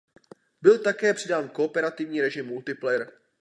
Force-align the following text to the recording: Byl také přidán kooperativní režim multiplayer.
Byl 0.61 0.79
také 0.79 1.13
přidán 1.13 1.49
kooperativní 1.49 2.21
režim 2.21 2.45
multiplayer. 2.45 3.11